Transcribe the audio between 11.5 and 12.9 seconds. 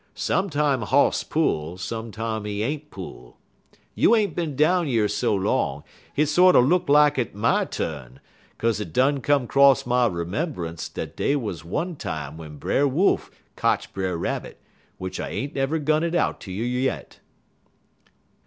one time w'en Brer